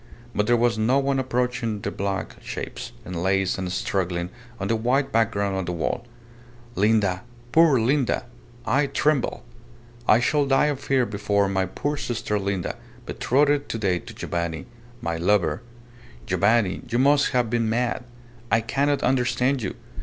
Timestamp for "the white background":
4.67-5.55